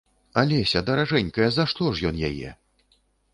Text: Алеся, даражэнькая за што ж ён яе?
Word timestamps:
Алеся, 0.41 0.81
даражэнькая 0.87 1.49
за 1.59 1.67
што 1.75 1.93
ж 2.01 2.09
ён 2.11 2.15
яе? 2.31 2.55